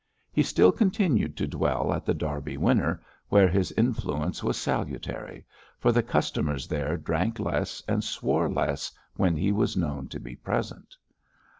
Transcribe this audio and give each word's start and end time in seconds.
He 0.31 0.41
still 0.41 0.71
continued 0.71 1.37
to 1.37 1.47
dwell 1.47 1.93
at 1.93 2.07
The 2.07 2.15
Derby 2.15 2.57
Winner, 2.57 2.99
where 3.29 3.47
his 3.47 3.71
influence 3.73 4.41
was 4.43 4.57
salutary, 4.57 5.45
for 5.77 5.91
the 5.91 6.01
customers 6.01 6.67
there 6.67 6.97
drank 6.97 7.37
less 7.39 7.83
and 7.87 8.03
swore 8.03 8.49
less 8.49 8.91
when 9.15 9.35
he 9.37 9.51
was 9.51 9.77
known 9.77 10.07
to 10.07 10.19
be 10.19 10.35
present. 10.35 10.97